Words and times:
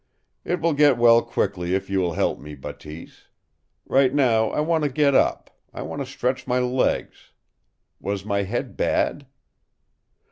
"It 0.43 0.59
will 0.59 0.73
get 0.73 0.97
well 0.97 1.21
quickly 1.21 1.75
if 1.75 1.87
you 1.87 1.99
will 1.99 2.13
help 2.13 2.39
me, 2.39 2.55
Bateese. 2.55 3.27
Right 3.85 4.11
now 4.11 4.49
I 4.49 4.59
want 4.59 4.83
to 4.83 4.89
get 4.89 5.13
up. 5.13 5.55
I 5.75 5.83
want 5.83 6.01
to 6.01 6.07
stretch 6.07 6.47
my 6.47 6.57
legs. 6.57 7.33
Was 7.99 8.25
my 8.25 8.41
head 8.41 8.75
bad?" 8.75 9.27